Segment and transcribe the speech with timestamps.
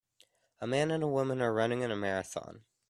[0.61, 2.63] A man and a woman are running in a marathon.